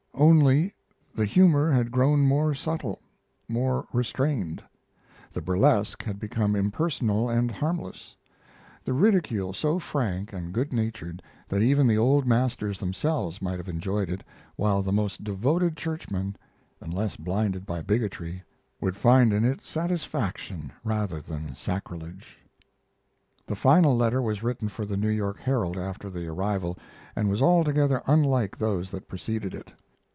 [0.13, 0.75] Only,
[1.15, 2.99] the humor had grown more subtle,
[3.49, 4.61] more restrained;
[5.33, 8.15] the burlesque had become impersonal and harmless,
[8.85, 13.67] the ridicule so frank and good natured, that even the old masters themselves might have
[13.67, 14.23] enjoyed it,
[14.57, 16.35] while the most devoted churchman,
[16.81, 18.43] unless blinded by bigotry,
[18.79, 22.37] would find in it satisfaction, rather than sacrilege.
[23.47, 26.77] The final letter was written for the New York Herald after the arrival,
[27.15, 29.73] and was altogether unlike those that preceded it.